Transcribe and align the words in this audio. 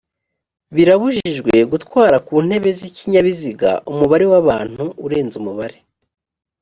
birabujijwe 0.75 1.53
gutwara 1.71 2.17
ku 2.27 2.33
ntebe 2.45 2.69
z 2.77 2.79
ikinyabiziga 2.89 3.69
umubare 3.91 4.25
w 4.31 4.33
abantu 4.41 4.83
urenze 5.05 5.35
umubare 5.41 5.77